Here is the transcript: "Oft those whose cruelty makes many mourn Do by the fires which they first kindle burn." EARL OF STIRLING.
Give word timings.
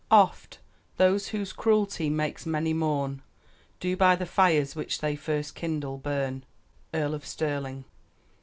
"Oft 0.09 0.57
those 0.97 1.27
whose 1.27 1.53
cruelty 1.53 2.09
makes 2.09 2.43
many 2.47 2.73
mourn 2.73 3.21
Do 3.79 3.95
by 3.95 4.15
the 4.15 4.25
fires 4.25 4.75
which 4.75 4.97
they 4.99 5.15
first 5.15 5.53
kindle 5.53 5.99
burn." 5.99 6.43
EARL 6.91 7.13
OF 7.13 7.23
STIRLING. 7.23 7.85